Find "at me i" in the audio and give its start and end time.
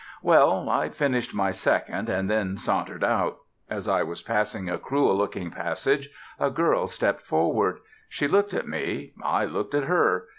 8.55-9.45